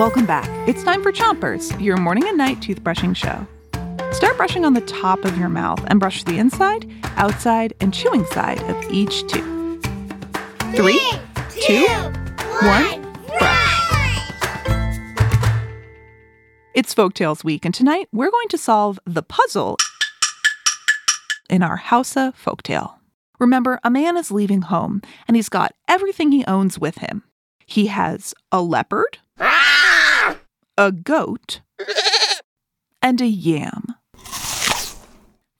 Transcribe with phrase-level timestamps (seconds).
[0.00, 0.48] Welcome back.
[0.66, 3.46] It's time for Chompers, your morning and night toothbrushing show.
[4.12, 8.24] Start brushing on the top of your mouth and brush the inside, outside, and chewing
[8.24, 9.84] side of each tooth.
[10.74, 11.06] Three,
[11.50, 11.86] two,
[12.62, 14.20] one, brush.
[16.72, 19.76] It's Folktales Week, and tonight we're going to solve the puzzle
[21.50, 22.94] in our Hausa folktale.
[23.38, 27.22] Remember, a man is leaving home and he's got everything he owns with him.
[27.66, 29.69] He has a leopard, ah!
[30.80, 31.60] A goat,
[33.02, 33.84] and a yam.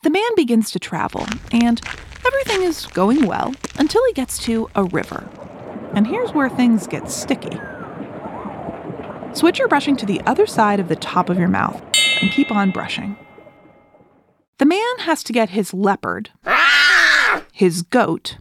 [0.02, 1.78] The man begins to travel, and
[2.26, 5.28] everything is going well until he gets to a river.
[5.94, 7.60] And here's where things get sticky.
[9.34, 11.82] Switch your brushing to the other side of the top of your mouth
[12.22, 13.14] and keep on brushing.
[14.56, 16.30] The man has to get his leopard,
[17.52, 18.38] his goat,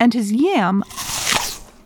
[0.00, 0.82] and his yam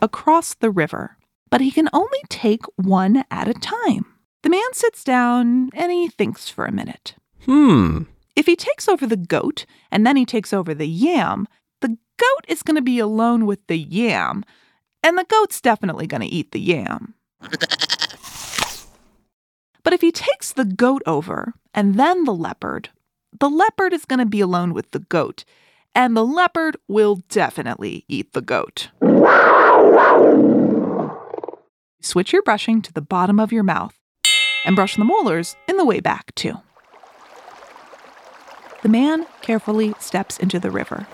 [0.01, 1.18] across the river,
[1.51, 4.07] but he can only take one at a time.
[4.43, 7.15] The man sits down and he thinks for a minute.
[7.45, 8.03] Hmm.
[8.37, 11.49] If he takes over the goat and then he takes over the yam,
[11.81, 14.45] the goat is going to be alone with the yam,
[15.03, 17.15] and the goat's definitely going to eat the yam.
[19.89, 22.91] But if he takes the goat over and then the leopard,
[23.41, 25.47] the leopard is going to be alone with the goat,
[25.95, 28.91] and the leopard will definitely eat the goat.
[32.09, 33.95] Switch your brushing to the bottom of your mouth
[34.65, 36.55] and brush the molars in the way back, too.
[38.81, 41.07] The man carefully steps into the river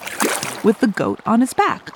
[0.62, 1.90] with the goat on his back.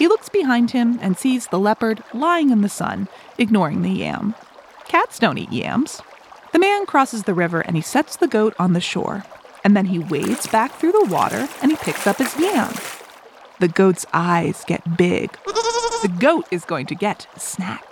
[0.00, 3.06] He looks behind him and sees the leopard lying in the sun,
[3.38, 4.34] ignoring the yam.
[4.88, 6.02] Cats don't eat yams.
[6.52, 9.22] The man crosses the river and he sets the goat on the shore.
[9.62, 12.74] And then he wades back through the water and he picks up his yam.
[13.60, 15.30] The goat's eyes get big.
[15.44, 17.84] The goat is going to get a snack.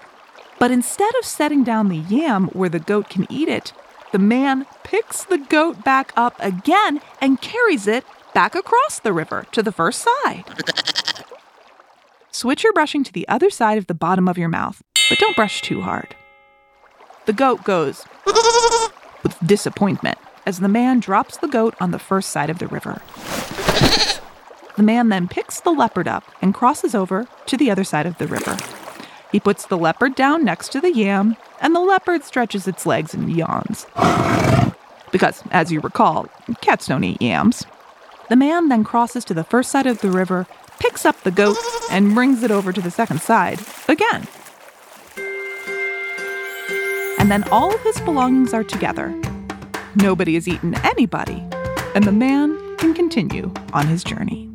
[0.58, 3.72] But instead of setting down the yam where the goat can eat it,
[4.12, 8.04] the man picks the goat back up again and carries it
[8.34, 10.44] back across the river to the first side.
[12.30, 15.36] Switch your brushing to the other side of the bottom of your mouth, but don't
[15.36, 16.14] brush too hard.
[17.26, 18.04] The goat goes
[19.22, 23.02] with disappointment as the man drops the goat on the first side of the river.
[24.76, 28.18] The man then picks the leopard up and crosses over to the other side of
[28.18, 28.56] the river.
[29.31, 33.12] He puts the leopard down next to the yam, and the leopard stretches its legs
[33.12, 33.87] and yawns.
[35.11, 36.28] Because, as you recall,
[36.61, 37.65] cats don't eat yams.
[38.28, 40.47] The man then crosses to the first side of the river,
[40.78, 41.56] picks up the goat,
[41.91, 44.27] and brings it over to the second side again.
[47.19, 49.15] And then all of his belongings are together.
[49.97, 51.43] Nobody has eaten anybody,
[51.95, 54.49] and the man can continue on his journey.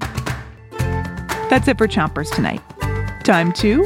[1.49, 2.61] That's it for Chompers tonight.
[3.23, 3.85] Time to